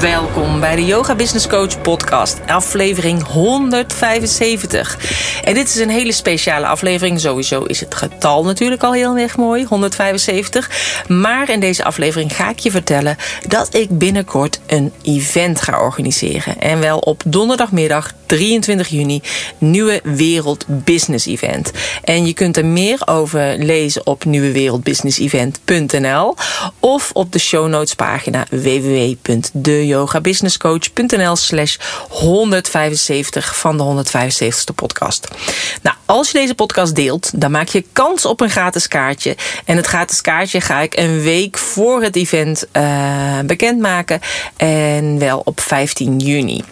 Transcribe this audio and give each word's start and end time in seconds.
Welkom 0.00 0.60
bij 0.60 0.76
de 0.76 0.84
Yoga 0.84 1.14
Business 1.14 1.46
Coach 1.46 1.80
podcast, 1.80 2.40
aflevering 2.46 3.22
175. 3.22 4.98
En 5.44 5.54
dit 5.54 5.68
is 5.68 5.76
een 5.76 5.90
hele 5.90 6.12
speciale 6.12 6.66
aflevering. 6.66 7.20
Sowieso 7.20 7.62
is 7.62 7.80
het 7.80 7.94
getal 7.94 8.44
natuurlijk 8.44 8.82
al 8.82 8.92
heel 8.92 9.16
erg 9.16 9.36
mooi, 9.36 9.64
175. 9.64 10.70
Maar 11.08 11.50
in 11.50 11.60
deze 11.60 11.84
aflevering 11.84 12.36
ga 12.36 12.50
ik 12.50 12.58
je 12.58 12.70
vertellen 12.70 13.16
dat 13.48 13.74
ik 13.74 13.98
binnenkort 13.98 14.60
een 14.66 14.92
event 15.02 15.60
ga 15.60 15.80
organiseren. 15.80 16.60
En 16.60 16.80
wel 16.80 16.98
op 16.98 17.22
donderdagmiddag 17.26 18.12
23 18.26 18.88
juni, 18.88 19.20
Nieuwe 19.58 20.00
Wereld 20.04 20.64
Business 20.68 21.26
Event. 21.26 21.70
En 22.04 22.26
je 22.26 22.32
kunt 22.32 22.56
er 22.56 22.66
meer 22.66 23.02
over 23.04 23.58
lezen 23.58 24.06
op 24.06 24.24
nieuwewereldbusinessevent.nl 24.24 26.34
of 26.80 27.10
op 27.12 27.32
de 27.32 27.38
show 27.38 27.68
notes 27.68 27.94
pagina 27.94 28.46
www.de 28.50 29.85
yogabusinesscoach.nl 29.86 31.36
slash 31.36 31.76
175 32.08 33.56
van 33.56 33.76
de 33.76 34.04
175ste 34.04 34.74
podcast. 34.74 35.28
Nou, 35.82 35.96
als 36.04 36.30
je 36.30 36.38
deze 36.38 36.54
podcast 36.54 36.94
deelt, 36.94 37.40
dan 37.40 37.50
maak 37.50 37.68
je 37.68 37.84
kans 37.92 38.24
op 38.24 38.40
een 38.40 38.50
gratis 38.50 38.88
kaartje. 38.88 39.36
En 39.64 39.76
het 39.76 39.86
gratis 39.86 40.20
kaartje 40.20 40.60
ga 40.60 40.80
ik 40.80 40.96
een 40.96 41.20
week 41.20 41.58
voor 41.58 42.02
het 42.02 42.16
event 42.16 42.66
uh, 42.72 43.38
bekendmaken. 43.46 44.20
En 44.56 45.18
wel 45.18 45.42
op 45.44 45.60
15 45.60 46.18
juni. 46.18 46.64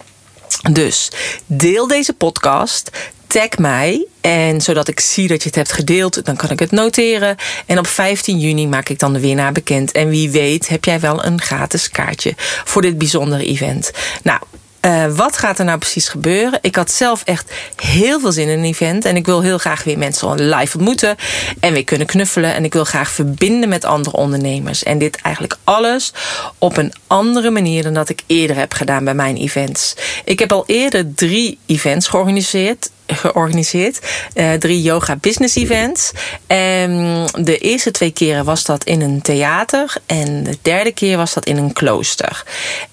Dus 0.71 1.11
deel 1.47 1.87
deze 1.87 2.13
podcast 2.13 2.91
tag 3.27 3.59
mij. 3.59 4.07
En 4.21 4.61
zodat 4.61 4.89
ik 4.89 5.01
zie 5.01 5.29
dat 5.29 5.43
je 5.43 5.49
het 5.49 5.57
hebt 5.57 5.73
gedeeld, 5.73 6.25
dan 6.25 6.37
kan 6.37 6.51
ik 6.51 6.59
het 6.59 6.71
noteren. 6.71 7.37
En 7.67 7.79
op 7.79 7.87
15 7.87 8.39
juni 8.39 8.67
maak 8.67 8.89
ik 8.89 8.99
dan 8.99 9.13
de 9.13 9.21
winnaar 9.21 9.53
bekend. 9.53 9.93
En 9.93 10.09
wie 10.09 10.31
weet 10.31 10.69
heb 10.69 10.85
jij 10.85 11.01
wel 11.01 11.25
een 11.25 11.41
gratis 11.41 11.91
kaartje 11.91 12.35
voor 12.65 12.83
dit 12.83 12.99
bijzondere 12.99 13.45
event. 13.45 13.91
Nou, 14.23 14.41
uh, 14.85 15.07
wat 15.17 15.39
gaat 15.39 15.59
er 15.59 15.65
nou 15.65 15.79
precies 15.79 16.09
gebeuren? 16.09 16.59
Ik 16.63 16.77
had 16.77 16.91
zelf 16.91 17.23
echt 17.25 17.53
heel 17.77 18.21
veel 18.21 18.33
zin 18.33 18.49
in 18.49 18.59
een 18.59 18.65
event. 18.65 19.05
En 19.05 19.17
ik 19.17 19.27
wil 19.27 19.43
heel 19.43 19.59
graag 19.59 19.85
weer 19.85 19.99
mensen 19.99 20.49
live 20.49 20.77
ontmoeten. 20.77 21.17
En 21.61 21.73
weer 21.73 21.85
kunnen 21.85 22.07
knuffelen. 22.07 22.55
En 22.55 22.65
ik 22.65 22.73
wil 22.73 22.85
graag 22.85 23.11
verbinden 23.11 23.69
met 23.69 23.85
andere 23.85 24.17
ondernemers. 24.17 24.83
En 24.83 24.99
dit 24.99 25.21
eigenlijk 25.23 25.57
alles 25.65 26.13
op 26.59 26.77
een 26.77 26.93
andere 27.07 27.51
manier 27.51 27.83
dan 27.83 27.95
dat 27.95 28.09
ik 28.09 28.23
eerder 28.27 28.57
heb 28.57 28.73
gedaan 28.73 29.05
bij 29.05 29.15
mijn 29.15 29.37
events. 29.37 29.95
Ik 30.25 30.39
heb 30.39 30.53
al 30.53 30.65
eerder 30.67 31.15
drie 31.15 31.59
events 31.67 32.09
georganiseerd 32.09 32.91
georganiseerd. 33.07 33.99
Uh, 34.35 34.53
drie 34.53 34.83
yoga 34.83 35.17
business 35.17 35.57
events. 35.57 36.13
En 36.47 37.25
de 37.39 37.59
eerste 37.59 37.91
twee 37.91 38.11
keren 38.11 38.45
was 38.45 38.65
dat 38.65 38.85
in 38.85 39.01
een 39.01 39.23
theater. 39.23 39.95
En 40.07 40.43
de 40.43 40.59
derde 40.63 40.93
keer 40.93 41.17
was 41.17 41.35
dat 41.35 41.47
in 41.47 41.57
een 41.57 41.73
klooster. 41.73 42.45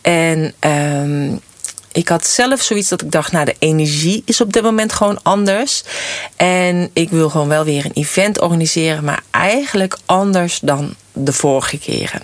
En 0.01 0.53
um, 0.59 1.41
ik 1.91 2.07
had 2.07 2.25
zelf 2.25 2.61
zoiets 2.61 2.89
dat 2.89 3.01
ik 3.01 3.11
dacht, 3.11 3.31
nou 3.31 3.45
de 3.45 3.55
energie 3.59 4.21
is 4.25 4.41
op 4.41 4.53
dit 4.53 4.63
moment 4.63 4.93
gewoon 4.93 5.19
anders. 5.23 5.83
En 6.35 6.89
ik 6.93 7.09
wil 7.09 7.29
gewoon 7.29 7.47
wel 7.47 7.63
weer 7.63 7.85
een 7.85 7.91
event 7.93 8.41
organiseren, 8.41 9.03
maar 9.03 9.23
eigenlijk 9.31 9.97
anders 10.05 10.59
dan 10.59 10.95
de 11.13 11.33
vorige 11.33 11.77
keren. 11.77 12.21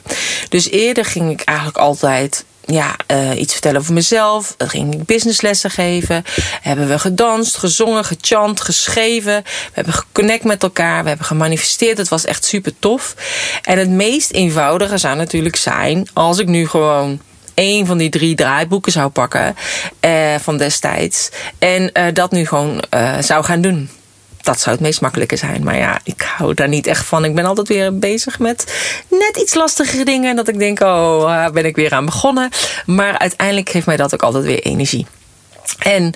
Dus 0.50 0.70
eerder 0.70 1.06
ging 1.06 1.32
ik 1.32 1.42
eigenlijk 1.42 1.78
altijd 1.78 2.46
ja, 2.66 2.96
uh, 3.12 3.40
iets 3.40 3.54
vertellen 3.54 3.80
over 3.80 3.94
mezelf. 3.94 4.54
Dan 4.58 4.70
ging 4.70 4.94
ik 4.94 5.06
businesslessen 5.06 5.72
geven. 5.72 6.24
Hebben 6.62 6.88
we 6.88 7.00
gedanst, 7.00 7.58
gezongen, 7.58 8.06
gechant, 8.06 8.62
geschreven. 8.62 9.44
We 9.44 9.72
hebben 9.72 9.94
geconnect 9.94 10.44
met 10.44 10.64
elkaar. 10.64 11.02
We 11.04 11.08
hebben 11.08 11.26
gemanifesteerd. 11.26 11.98
Het 11.98 12.08
was 12.08 12.26
echt 12.26 12.46
super 12.46 12.74
tof. 12.80 13.16
En 13.62 13.78
het 13.78 13.90
meest 13.90 14.32
eenvoudige 14.32 14.98
zou 14.98 15.16
natuurlijk 15.16 15.56
zijn 15.56 16.08
als 16.14 16.40
ik 16.40 16.48
nu 16.48 16.68
gewoon 16.68 17.20
één 17.58 17.86
van 17.86 17.98
die 17.98 18.10
drie 18.10 18.36
draaiboeken 18.36 18.92
zou 18.92 19.10
pakken 19.10 19.56
uh, 20.02 20.36
van 20.36 20.58
destijds. 20.58 21.30
En 21.60 21.90
uh, 21.94 22.04
dat 22.14 22.32
nu 22.32 22.46
gewoon 22.46 22.84
uh, 22.94 23.18
zou 23.20 23.44
gaan 23.44 23.62
doen. 23.62 23.90
Dat 24.42 24.60
zou 24.60 24.76
het 24.76 24.86
meest 24.86 25.02
makkelijke 25.02 25.36
zijn. 25.36 25.64
Maar 25.64 25.78
ja, 25.78 26.00
ik 26.04 26.22
hou 26.38 26.54
daar 26.54 26.68
niet 26.68 26.88
echt 26.88 27.06
van. 27.06 27.26
Ik 27.26 27.36
ben 27.36 27.46
altijd 27.46 27.68
weer 27.68 28.00
bezig 28.00 28.40
met 28.40 28.74
net 29.10 29.38
iets 29.38 29.54
lastigere 29.54 30.06
dingen. 30.06 30.30
En 30.30 30.36
dat 30.36 30.48
ik 30.48 30.60
denk, 30.60 30.80
oh, 30.80 31.50
ben 31.50 31.66
ik 31.66 31.76
weer 31.76 31.94
aan 31.94 32.06
begonnen. 32.06 32.50
Maar 32.86 33.18
uiteindelijk 33.18 33.70
geeft 33.70 33.86
mij 33.86 33.98
dat 33.98 34.14
ook 34.14 34.24
altijd 34.24 34.44
weer 34.44 34.62
energie. 34.64 35.06
En 35.80 36.14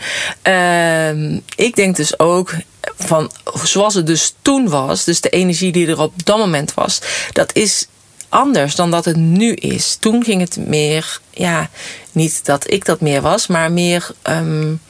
uh, 0.47 1.39
ik 1.55 1.75
denk 1.75 1.95
dus 1.95 2.19
ook 2.19 2.53
van 2.97 3.31
zoals 3.63 3.93
het 3.93 4.05
dus 4.05 4.33
toen 4.41 4.69
was, 4.69 5.03
dus 5.03 5.21
de 5.21 5.29
energie 5.29 5.71
die 5.71 5.87
er 5.87 5.99
op 5.99 6.25
dat 6.25 6.37
moment 6.37 6.73
was, 6.73 7.01
dat 7.31 7.55
is 7.55 7.87
anders 8.31 8.75
dan 8.75 8.91
dat 8.91 9.05
het 9.05 9.15
nu 9.15 9.53
is. 9.53 9.95
Toen 9.95 10.23
ging 10.23 10.41
het 10.41 10.57
meer, 10.57 11.19
ja, 11.29 11.69
niet 12.11 12.45
dat 12.45 12.71
ik 12.71 12.85
dat 12.85 13.01
meer 13.01 13.21
was, 13.21 13.47
maar 13.47 13.71
meer. 13.71 14.11
Um, 14.29 14.81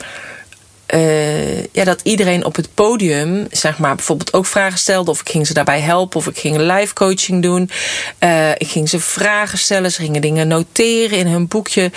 uh, 0.94 1.64
ja, 1.64 1.84
dat 1.84 2.00
iedereen 2.04 2.46
op 2.46 2.56
het 2.56 2.74
podium, 2.74 3.48
zeg 3.52 3.78
maar, 3.78 3.96
bijvoorbeeld 3.96 4.34
ook 4.34 4.46
vragen 4.46 4.80
stelde. 4.80 5.12
Of 5.12 5.20
ik 5.20 5.30
ging 5.30 5.48
ze 5.48 5.54
daarbij 5.54 5.80
helpen. 5.80 6.20
Of 6.20 6.28
ik 6.28 6.38
ging 6.38 6.58
live 6.58 6.94
coaching 6.94 7.42
doen. 7.42 7.70
Uh, 8.20 8.50
ik 8.50 8.68
ging 8.68 8.90
ze 8.90 9.00
vragen 9.00 9.58
stellen. 9.58 9.92
Ze 9.92 10.02
gingen 10.02 10.22
dingen 10.22 10.48
noteren 10.48 11.18
in 11.18 11.28
hun 11.28 11.48
boekje. 11.48 11.92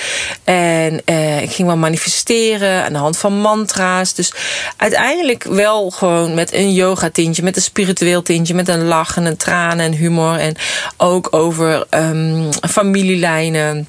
En 0.44 1.03
uh, 1.04 1.43
ik 1.43 1.50
ging 1.50 1.69
wel 1.69 1.77
manifesteren 1.77 2.84
aan 2.84 2.93
de 2.93 2.99
hand 2.99 3.19
van 3.19 3.41
mantra's. 3.41 4.15
Dus 4.15 4.33
uiteindelijk 4.77 5.44
wel 5.44 5.91
gewoon 5.91 6.34
met 6.34 6.53
een 6.53 6.72
yoga 6.72 7.10
tintje. 7.10 7.43
Met 7.43 7.56
een 7.56 7.62
spiritueel 7.62 8.22
tintje. 8.22 8.54
Met 8.54 8.69
een 8.69 8.84
lach 8.84 9.16
en 9.16 9.37
traan 9.37 9.78
en 9.78 9.93
humor. 9.93 10.38
En 10.38 10.56
ook 10.97 11.28
over 11.31 11.87
um, 11.91 12.49
familielijnen 12.69 13.88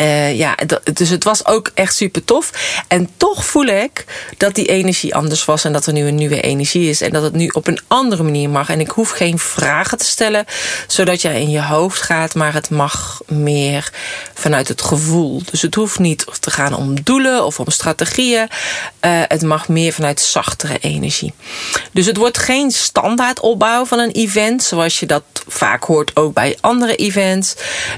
uh, 0.00 0.38
ja, 0.38 0.56
dus 0.92 1.08
het 1.08 1.24
was 1.24 1.46
ook 1.46 1.70
echt 1.74 1.94
super 1.94 2.24
tof. 2.24 2.50
En 2.88 3.08
toch 3.16 3.44
voel 3.44 3.66
ik 3.66 4.04
dat 4.36 4.54
die 4.54 4.66
energie 4.66 5.14
anders 5.14 5.44
was 5.44 5.64
en 5.64 5.72
dat 5.72 5.86
er 5.86 5.92
nu 5.92 6.06
een 6.06 6.14
nieuwe 6.14 6.40
energie 6.40 6.88
is. 6.88 7.00
En 7.00 7.10
dat 7.10 7.22
het 7.22 7.32
nu 7.32 7.48
op 7.48 7.66
een 7.66 7.80
andere 7.86 8.22
manier 8.22 8.50
mag. 8.50 8.68
En 8.68 8.80
ik 8.80 8.90
hoef 8.90 9.10
geen 9.10 9.38
vragen 9.38 9.98
te 9.98 10.04
stellen 10.04 10.44
zodat 10.86 11.22
jij 11.22 11.40
in 11.40 11.50
je 11.50 11.62
hoofd 11.62 12.02
gaat, 12.02 12.34
maar 12.34 12.54
het 12.54 12.70
mag 12.70 13.20
meer 13.26 13.92
vanuit 14.34 14.68
het 14.68 14.82
gevoel. 14.82 15.42
Dus 15.50 15.62
het 15.62 15.74
hoeft 15.74 15.98
niet 15.98 16.26
te 16.40 16.50
gaan 16.50 16.74
om 16.74 17.02
doelen 17.02 17.44
of 17.44 17.60
om 17.60 17.70
strategieën. 17.70 18.48
Uh, 19.00 19.20
het 19.26 19.42
mag 19.42 19.68
meer 19.68 19.92
vanuit 19.92 20.20
zachtere 20.20 20.78
energie. 20.78 21.32
Dus 21.92 22.06
het 22.06 22.16
wordt 22.16 22.38
geen 22.38 22.70
standaard 22.70 23.40
opbouw 23.40 23.84
van 23.84 23.98
een 23.98 24.10
event, 24.10 24.62
zoals 24.62 25.00
je 25.00 25.06
dat 25.06 25.22
vaak 25.48 25.84
hoort 25.84 26.16
ook 26.16 26.34
bij 26.34 26.56
andere 26.60 26.96
events. 26.96 27.54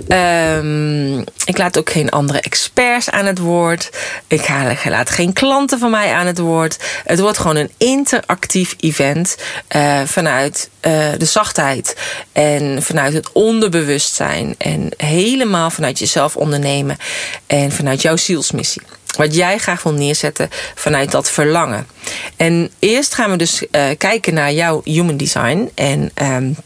Um, 0.08 1.18
ik 1.44 1.58
laat 1.58 1.78
ook 1.78 1.90
geen 1.90 2.10
andere 2.10 2.40
experts 2.40 3.10
aan 3.10 3.26
het 3.26 3.38
woord. 3.38 3.90
Ik 4.26 4.48
laat 4.84 5.10
geen 5.10 5.32
klanten 5.32 5.78
van 5.78 5.90
mij 5.90 6.12
aan 6.12 6.26
het 6.26 6.38
woord. 6.38 6.78
Het 7.04 7.20
wordt 7.20 7.38
gewoon 7.38 7.56
een 7.56 7.70
interactief 7.76 8.74
event 8.80 9.36
uh, 9.76 10.00
vanuit 10.04 10.70
uh, 10.82 11.06
de 11.18 11.24
zachtheid 11.24 11.96
en 12.32 12.82
vanuit 12.82 13.12
het 13.12 13.32
onderbewustzijn 13.32 14.54
en 14.58 14.88
helemaal 14.96 15.70
vanuit 15.70 15.98
jezelf 15.98 16.36
ondernemen 16.36 16.96
en 17.46 17.72
vanuit 17.72 18.02
jouw 18.02 18.16
zielsmissie 18.16 18.82
wat 19.16 19.34
jij 19.34 19.58
graag 19.58 19.82
wil 19.82 19.92
neerzetten 19.92 20.50
vanuit 20.74 21.10
dat 21.10 21.30
verlangen. 21.30 21.86
En 22.36 22.70
eerst 22.78 23.14
gaan 23.14 23.30
we 23.30 23.36
dus 23.36 23.62
uh, 23.62 23.84
kijken 23.98 24.34
naar 24.34 24.52
jouw 24.52 24.80
human 24.84 25.16
design. 25.16 25.70
En 25.74 26.10
um, 26.22 26.56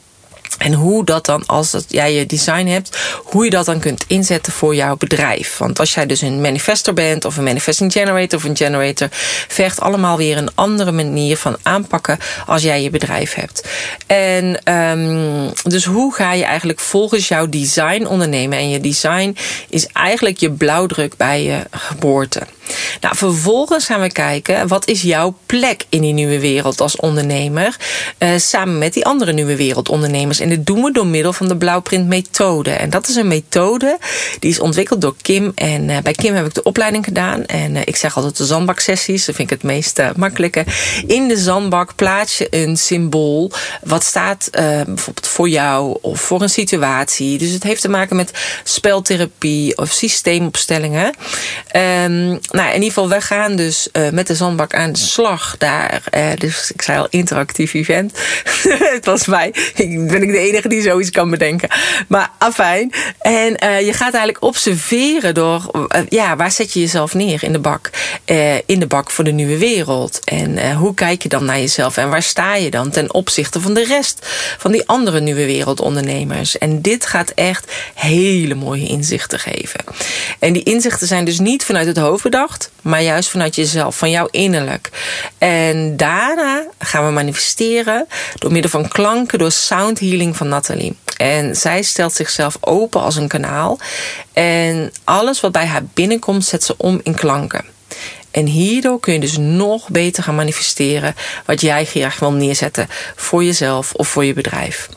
en 0.59 0.73
hoe 0.73 1.05
dat 1.05 1.27
dan, 1.27 1.47
als 1.47 1.71
dat 1.71 1.85
jij 1.89 2.15
je 2.15 2.27
design 2.27 2.67
hebt, 2.67 2.99
hoe 3.25 3.45
je 3.45 3.50
dat 3.50 3.67
dan 3.67 3.81
kunt 3.81 4.05
inzetten 4.06 4.53
voor 4.53 4.75
jouw 4.75 4.97
bedrijf. 4.97 5.59
Want 5.59 5.79
als 5.79 5.95
jij 5.95 6.06
dus 6.06 6.21
een 6.21 6.41
manifestor 6.41 6.95
bent, 6.95 7.25
of 7.25 7.37
een 7.37 7.45
manifesting 7.45 7.93
generator 7.93 8.39
of 8.39 8.45
een 8.45 8.56
generator, 8.56 9.09
vergt 9.49 9.81
allemaal 9.81 10.17
weer 10.17 10.37
een 10.37 10.55
andere 10.55 10.93
manier 10.93 11.37
van 11.37 11.56
aanpakken 11.62 12.19
als 12.47 12.62
jij 12.62 12.83
je 12.83 12.91
bedrijf 12.91 13.35
hebt. 13.35 13.69
En 14.06 14.75
um, 14.75 15.53
dus 15.62 15.85
hoe 15.85 16.15
ga 16.15 16.33
je 16.33 16.45
eigenlijk 16.45 16.81
volgens 16.81 17.29
jouw 17.29 17.49
design 17.49 18.06
ondernemen? 18.06 18.59
En 18.59 18.71
je 18.71 18.81
design 18.81 19.37
is 19.69 19.87
eigenlijk 19.87 20.39
je 20.39 20.50
blauwdruk 20.50 21.17
bij 21.17 21.43
je 21.43 21.62
geboorte. 21.71 22.41
Nou, 23.00 23.17
vervolgens 23.17 23.87
gaan 23.87 24.00
we 24.00 24.12
kijken, 24.12 24.69
wat 24.69 24.87
is 24.87 25.03
jouw 25.03 25.37
plek 25.47 25.85
in 25.88 26.00
die 26.00 26.12
nieuwe 26.12 26.41
wereld 26.41 26.81
als 26.81 26.97
ondernemer? 26.97 27.76
Uh, 28.19 28.31
samen 28.37 28.79
met 28.79 28.93
die 28.93 29.05
andere 29.05 29.32
nieuwe 29.32 29.56
wereldondernemers. 29.56 30.41
En 30.41 30.49
dit 30.49 30.67
doen 30.67 30.82
we 30.82 30.93
door 30.93 31.06
middel 31.06 31.32
van 31.32 31.49
de 31.49 31.56
Blauwprint 31.56 32.06
methode. 32.06 32.70
En 32.70 32.91
dat 32.91 33.09
is 33.09 33.17
een 33.17 33.29
methode 33.29 33.99
die 34.38 34.50
is 34.50 34.61
ontwikkeld 34.61 35.00
door 35.00 35.15
Kim. 35.23 35.53
En 35.55 35.88
uh, 35.88 35.99
bij 35.99 36.12
Kim 36.12 36.35
heb 36.35 36.47
ik 36.47 36.55
de 36.55 36.62
opleiding 36.62 37.05
gedaan. 37.05 37.47
En 37.47 37.75
uh, 37.75 37.81
ik 37.85 37.97
zeg 37.97 38.17
altijd 38.17 38.37
de 38.37 38.44
zandbaksessies, 38.44 39.25
dat 39.25 39.35
vind 39.35 39.50
ik 39.50 39.56
het 39.62 39.71
meest 39.71 40.00
makkelijke. 40.17 40.64
In 41.06 41.29
de 41.29 41.37
zandbak 41.37 41.94
plaats 41.94 42.38
je 42.38 42.47
een 42.50 42.76
symbool 42.76 43.53
wat 43.82 44.05
staat 44.05 44.49
bijvoorbeeld 44.50 45.26
voor 45.26 45.49
jou 45.49 45.99
of 46.00 46.21
voor 46.21 46.43
een 46.43 46.49
situatie. 46.49 47.38
Dus 47.38 47.50
het 47.50 47.62
heeft 47.62 47.81
te 47.81 47.88
maken 47.88 48.17
met 48.17 48.32
speltherapie 48.64 49.76
of 49.76 49.91
systeemopstellingen. 49.91 51.14
Um, 51.76 52.38
nou, 52.59 52.69
in 52.69 52.83
ieder 52.83 52.89
geval, 52.89 53.09
we 53.09 53.21
gaan 53.21 53.57
dus 53.57 53.89
uh, 53.93 54.11
met 54.11 54.27
de 54.27 54.35
zandbak 54.35 54.75
aan 54.75 54.93
de 54.93 54.99
slag 54.99 55.55
daar. 55.59 56.03
Uh, 56.15 56.27
dus 56.39 56.73
ik 56.73 56.83
zei 56.83 56.99
al, 56.99 57.07
interactief 57.11 57.75
event. 57.75 58.13
het 58.97 59.05
was 59.05 59.27
mij. 59.27 59.55
Ik 59.75 60.09
ben 60.09 60.23
ik 60.23 60.31
de 60.31 60.39
enige 60.39 60.69
die 60.69 60.83
zoiets 60.83 61.11
kan 61.11 61.31
bedenken. 61.31 61.69
Maar 62.09 62.31
afijn. 62.39 62.93
En 63.19 63.57
uh, 63.65 63.81
je 63.81 63.93
gaat 63.93 64.15
eigenlijk 64.15 64.43
observeren 64.43 65.35
door, 65.35 65.89
ja, 66.09 66.37
waar 66.37 66.51
zet 66.51 66.73
je 66.73 66.81
jezelf 66.81 67.15
neer 67.15 67.45
in 67.45 67.53
de 67.53 67.59
bak? 67.59 67.91
in 68.67 68.81
de 68.81 68.87
bak 68.87 69.11
voor 69.11 69.25
de 69.25 69.31
nieuwe 69.31 69.59
wereld. 69.59 70.21
En 70.25 70.75
hoe 70.75 70.95
kijk 70.95 71.23
je 71.23 71.29
dan 71.29 71.45
naar 71.45 71.59
jezelf? 71.59 71.97
En 71.97 72.11
waar 72.11 72.23
sta 72.23 72.55
je 72.55 72.71
dan 72.71 72.91
ten 72.91 73.15
opzichte 73.15 73.61
van 73.61 73.75
de 73.75 73.85
rest 73.85 74.27
van 74.59 74.73
die 74.73 74.89
andere 74.89 75.21
nieuwe 75.21 75.47
wereldondernemers? 75.47 76.59
En 76.59 76.83
dit 76.83 77.07
gaat 77.07 77.31
echt 77.31 77.73
hele 77.95 78.55
mooie 78.55 78.87
inzichten 78.87 79.39
geven. 79.39 79.81
En 80.39 80.53
die 80.53 80.63
inzichten 80.63 81.07
zijn 81.07 81.25
dus 81.25 81.39
niet 81.39 81.65
vanuit 81.65 81.87
het 81.87 81.97
hoofd 81.97 82.23
bedacht, 82.23 82.48
maar 82.83 83.03
juist 83.03 83.29
vanuit 83.29 83.55
jezelf, 83.55 83.97
van 83.97 84.11
jouw 84.11 84.29
innerlijk. 84.31 84.91
En 85.39 85.97
daarna 85.97 86.67
gaan 86.79 87.06
we 87.06 87.12
manifesteren 87.12 88.06
door 88.35 88.53
middel 88.53 88.71
van 88.71 88.89
klanken, 88.89 89.39
door 89.39 89.53
sound 89.53 90.00
healing 90.00 90.37
van 90.37 90.49
Nathalie. 90.49 90.97
En 91.17 91.56
zij 91.56 91.83
stelt 91.83 92.12
zichzelf 92.12 92.56
open 92.61 93.00
als 93.00 93.17
een 93.17 93.29
kanaal. 93.29 93.79
En 94.33 94.93
alles 95.05 95.41
wat 95.41 95.53
bij 95.53 95.67
haar 95.67 95.85
binnenkomt, 95.95 96.45
zet 96.45 96.65
ze 96.65 96.75
om 96.77 97.00
in 97.03 97.15
klanken. 97.15 97.65
En 98.38 98.46
hierdoor 98.46 99.00
kun 99.00 99.12
je 99.12 99.20
dus 99.20 99.37
nog 99.37 99.88
beter 99.88 100.23
gaan 100.23 100.35
manifesteren 100.35 101.14
wat 101.44 101.61
jij 101.61 101.85
graag 101.85 102.19
wil 102.19 102.32
neerzetten 102.32 102.88
voor 103.17 103.44
jezelf 103.44 103.93
of 103.93 104.08
voor 104.08 104.25
je 104.25 104.32
bedrijf. 104.32 104.88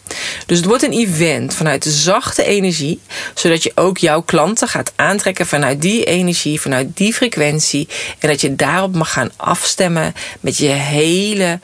Dus 0.45 0.57
het 0.57 0.65
wordt 0.65 0.83
een 0.83 0.91
event 0.91 1.53
vanuit 1.53 1.83
de 1.83 1.91
zachte 1.91 2.43
energie, 2.43 2.99
zodat 3.33 3.63
je 3.63 3.71
ook 3.75 3.97
jouw 3.97 4.21
klanten 4.21 4.67
gaat 4.67 4.93
aantrekken 4.95 5.45
vanuit 5.45 5.81
die 5.81 6.03
energie, 6.03 6.61
vanuit 6.61 6.97
die 6.97 7.13
frequentie. 7.13 7.87
En 8.19 8.27
dat 8.29 8.41
je 8.41 8.55
daarop 8.55 8.95
mag 8.95 9.11
gaan 9.11 9.31
afstemmen 9.35 10.13
met 10.39 10.57
je 10.57 10.67
hele 10.67 11.59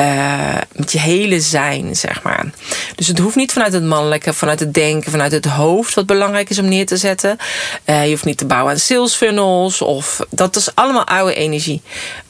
uh, 0.00 0.58
met 0.72 0.92
je 0.92 0.98
hele 0.98 1.40
zijn, 1.40 1.96
zeg 1.96 2.22
maar. 2.22 2.50
Dus 2.94 3.06
het 3.06 3.18
hoeft 3.18 3.36
niet 3.36 3.52
vanuit 3.52 3.72
het 3.72 3.84
mannelijke, 3.84 4.32
vanuit 4.32 4.60
het 4.60 4.74
denken, 4.74 5.10
vanuit 5.10 5.32
het 5.32 5.44
hoofd, 5.44 5.94
wat 5.94 6.06
belangrijk 6.06 6.50
is 6.50 6.58
om 6.58 6.68
neer 6.68 6.86
te 6.86 6.96
zetten. 6.96 7.36
Uh, 7.84 8.04
je 8.04 8.10
hoeft 8.10 8.24
niet 8.24 8.38
te 8.38 8.46
bouwen 8.46 8.72
aan 8.72 8.78
sales 8.78 9.14
funnels 9.14 9.82
of 9.82 10.20
dat 10.30 10.56
is 10.56 10.74
allemaal 10.74 11.06
oude 11.06 11.34
energie. 11.34 11.82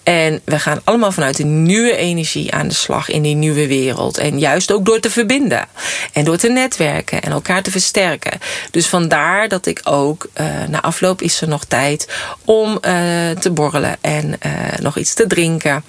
En 0.09 0.41
we 0.45 0.59
gaan 0.59 0.81
allemaal 0.85 1.13
vanuit 1.13 1.37
de 1.37 1.45
nieuwe 1.45 1.97
energie 1.97 2.53
aan 2.53 2.69
de 2.69 2.75
slag 2.75 3.09
in 3.09 3.23
die 3.23 3.35
nieuwe 3.35 3.67
wereld. 3.67 4.19
En 4.19 4.39
juist 4.39 4.73
ook 4.73 4.85
door 4.85 5.01
te 5.01 5.11
verbinden. 5.11 5.67
En 6.13 6.25
door 6.25 6.37
te 6.37 6.49
netwerken 6.49 7.23
en 7.23 7.31
elkaar 7.31 7.63
te 7.63 7.71
versterken. 7.71 8.39
Dus 8.71 8.87
vandaar 8.87 9.49
dat 9.49 9.67
ik 9.67 9.81
ook, 9.85 10.29
uh, 10.41 10.47
na 10.69 10.83
afloop 10.83 11.23
is 11.23 11.41
er 11.41 11.49
nog 11.49 11.65
tijd 11.65 12.09
om 12.45 12.71
uh, 12.71 13.31
te 13.31 13.51
borrelen 13.51 13.97
en 14.01 14.27
uh, 14.27 14.53
nog 14.81 14.97
iets 14.99 15.15
te 15.15 15.27
drinken. 15.27 15.85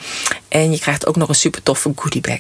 En 0.48 0.72
je 0.72 0.80
krijgt 0.80 1.08
ook 1.08 1.16
nog 1.16 1.30
een 1.30 1.36
super 1.36 1.64
toffe 1.64 1.92
goodiebag. 1.96 2.40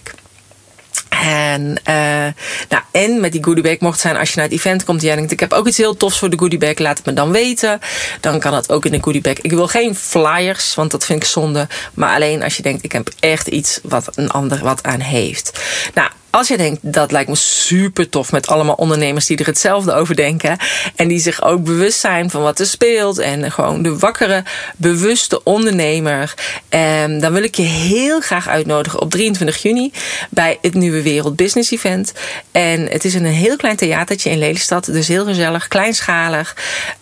En, 1.29 1.61
uh, 1.61 2.33
nou, 2.69 2.83
en 2.91 3.19
met 3.19 3.31
die 3.31 3.43
goodiebag 3.43 3.79
mocht 3.79 3.99
zijn 3.99 4.17
als 4.17 4.29
je 4.29 4.35
naar 4.35 4.45
het 4.45 4.53
event 4.53 4.83
komt 4.83 5.01
jij 5.01 5.15
denkt 5.15 5.31
ik 5.31 5.39
heb 5.39 5.53
ook 5.53 5.67
iets 5.67 5.77
heel 5.77 5.97
tofs 5.97 6.19
voor 6.19 6.29
de 6.29 6.37
goodiebag, 6.37 6.77
laat 6.77 6.97
het 6.97 7.05
me 7.05 7.13
dan 7.13 7.31
weten. 7.31 7.79
Dan 8.19 8.39
kan 8.39 8.51
dat 8.51 8.71
ook 8.71 8.85
in 8.85 8.91
de 8.91 9.01
goodiebag. 9.01 9.41
Ik 9.41 9.51
wil 9.51 9.67
geen 9.67 9.95
flyers, 9.95 10.75
want 10.75 10.91
dat 10.91 11.05
vind 11.05 11.23
ik 11.23 11.29
zonde. 11.29 11.67
Maar 11.93 12.15
alleen 12.15 12.43
als 12.43 12.57
je 12.57 12.63
denkt 12.63 12.83
ik 12.83 12.91
heb 12.91 13.09
echt 13.19 13.47
iets 13.47 13.79
wat 13.83 14.09
een 14.15 14.29
ander 14.29 14.59
wat 14.63 14.83
aan 14.83 14.99
heeft. 14.99 15.59
Nou, 15.93 16.09
als 16.29 16.47
je 16.47 16.57
denkt, 16.57 16.79
dat 16.81 17.11
lijkt 17.11 17.29
me 17.29 17.35
super 17.35 18.09
tof 18.09 18.31
met 18.31 18.47
allemaal 18.47 18.75
ondernemers 18.75 19.25
die 19.25 19.37
er 19.37 19.45
hetzelfde 19.45 19.93
over 19.93 20.15
denken. 20.15 20.57
En 20.95 21.07
die 21.07 21.19
zich 21.19 21.43
ook 21.43 21.63
bewust 21.63 21.99
zijn 21.99 22.29
van 22.29 22.41
wat 22.41 22.59
er 22.59 22.65
speelt. 22.65 23.17
En 23.17 23.51
gewoon 23.51 23.81
de 23.81 23.97
wakkere, 23.97 24.43
bewuste 24.77 25.43
ondernemer. 25.43 26.33
En 26.69 27.19
dan 27.19 27.33
wil 27.33 27.43
ik 27.43 27.55
je 27.55 27.63
heel 27.63 28.21
graag 28.21 28.47
uitnodigen 28.47 29.01
op 29.01 29.11
23 29.11 29.61
juni 29.61 29.91
bij 30.29 30.57
het 30.61 30.73
Nieuwe 30.73 31.01
Wereld 31.01 31.35
Business 31.35 31.71
Event. 31.71 32.13
En 32.51 32.87
het 32.87 33.05
is 33.05 33.15
in 33.15 33.25
een 33.25 33.31
heel 33.31 33.55
klein 33.55 33.75
theatertje 33.75 34.29
in 34.29 34.37
Lelystad. 34.37 34.85
Dus 34.85 35.07
heel 35.07 35.25
gezellig, 35.25 35.67
kleinschalig. 35.67 36.55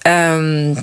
Um, 0.07 0.75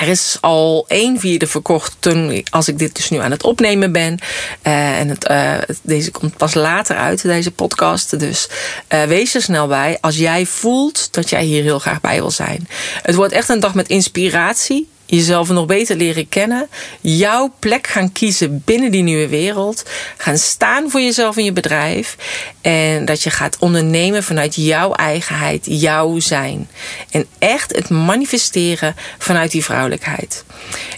er 0.00 0.08
is 0.08 0.38
al 0.40 0.84
één 0.88 1.20
vierde 1.20 1.46
verkocht 1.46 1.96
toen, 1.98 2.44
als 2.50 2.68
ik 2.68 2.78
dit 2.78 2.96
dus 2.96 3.10
nu 3.10 3.18
aan 3.18 3.30
het 3.30 3.42
opnemen 3.42 3.92
ben. 3.92 4.18
Uh, 4.66 4.98
en 4.98 5.08
het, 5.08 5.30
uh, 5.30 5.54
deze 5.82 6.10
komt 6.10 6.36
pas 6.36 6.54
later 6.54 6.96
uit, 6.96 7.22
deze 7.22 7.50
podcast. 7.50 8.18
Dus 8.18 8.48
uh, 8.88 9.02
wees 9.02 9.34
er 9.34 9.42
snel 9.42 9.66
bij 9.66 9.98
als 10.00 10.16
jij 10.16 10.46
voelt 10.46 11.12
dat 11.12 11.30
jij 11.30 11.44
hier 11.44 11.62
heel 11.62 11.78
graag 11.78 12.00
bij 12.00 12.16
wil 12.16 12.30
zijn. 12.30 12.68
Het 13.02 13.14
wordt 13.14 13.32
echt 13.32 13.48
een 13.48 13.60
dag 13.60 13.74
met 13.74 13.88
inspiratie 13.88 14.88
jezelf 15.10 15.48
nog 15.48 15.66
beter 15.66 15.96
leren 15.96 16.28
kennen, 16.28 16.68
jouw 17.00 17.54
plek 17.58 17.86
gaan 17.86 18.12
kiezen 18.12 18.62
binnen 18.64 18.90
die 18.90 19.02
nieuwe 19.02 19.28
wereld, 19.28 19.84
gaan 20.16 20.38
staan 20.38 20.90
voor 20.90 21.00
jezelf 21.00 21.36
en 21.36 21.44
je 21.44 21.52
bedrijf 21.52 22.16
en 22.60 23.04
dat 23.04 23.22
je 23.22 23.30
gaat 23.30 23.58
ondernemen 23.58 24.22
vanuit 24.22 24.54
jouw 24.54 24.92
eigenheid, 24.92 25.66
jouw 25.68 26.18
zijn 26.18 26.68
en 27.10 27.26
echt 27.38 27.76
het 27.76 27.88
manifesteren 27.88 28.94
vanuit 29.18 29.50
die 29.50 29.64
vrouwelijkheid. 29.64 30.44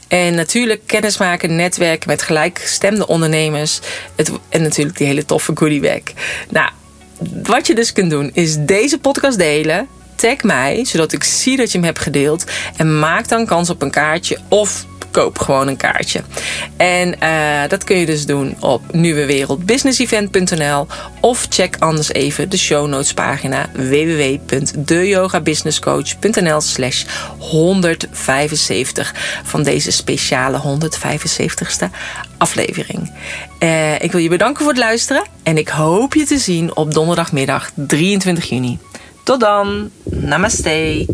En 0.08 0.34
natuurlijk 0.34 0.82
kennismaken, 0.86 1.56
netwerken 1.56 2.08
met 2.08 2.22
gelijkgestemde 2.22 3.06
ondernemers 3.06 3.80
het, 4.16 4.30
en 4.48 4.62
natuurlijk 4.62 4.96
die 4.96 5.06
hele 5.06 5.24
toffe 5.24 5.52
goodiebag. 5.54 6.00
Nou, 6.50 6.70
wat 7.42 7.66
je 7.66 7.74
dus 7.74 7.92
kunt 7.92 8.10
doen 8.10 8.30
is 8.34 8.56
deze 8.58 8.98
podcast 8.98 9.38
delen 9.38 9.88
tag 10.22 10.42
mij, 10.42 10.84
zodat 10.84 11.12
ik 11.12 11.24
zie 11.24 11.56
dat 11.56 11.72
je 11.72 11.78
hem 11.78 11.86
hebt 11.86 11.98
gedeeld. 11.98 12.44
En 12.76 12.98
maak 12.98 13.28
dan 13.28 13.46
kans 13.46 13.70
op 13.70 13.82
een 13.82 13.90
kaartje 13.90 14.38
of 14.48 14.86
koop 15.12 15.38
gewoon 15.38 15.68
een 15.68 15.76
kaartje. 15.76 16.22
En 16.76 17.16
uh, 17.22 17.60
dat 17.68 17.84
kun 17.84 17.96
je 17.96 18.06
dus 18.06 18.26
doen 18.26 18.56
op 18.60 18.92
nieuwewereldbusinessevent.nl 18.92 20.86
of 21.20 21.46
check 21.48 21.76
anders 21.78 22.12
even 22.12 22.48
de 22.48 22.58
show 22.58 22.88
notes 22.88 23.14
pagina 23.14 23.70
www.deyogabusinesscoach.nl 23.72 26.60
slash 26.60 27.04
175 27.38 29.14
van 29.44 29.62
deze 29.62 29.90
speciale 29.90 30.78
175ste 30.78 31.86
aflevering. 32.38 33.12
Uh, 33.62 34.02
ik 34.02 34.12
wil 34.12 34.20
je 34.20 34.28
bedanken 34.28 34.62
voor 34.62 34.72
het 34.72 34.82
luisteren 34.82 35.24
en 35.42 35.58
ik 35.58 35.68
hoop 35.68 36.14
je 36.14 36.24
te 36.24 36.38
zien 36.38 36.76
op 36.76 36.94
donderdagmiddag 36.94 37.70
23 37.74 38.48
juni. 38.48 38.78
Tot 39.22 39.40
dan. 39.40 39.90
Namaste. 40.04 41.06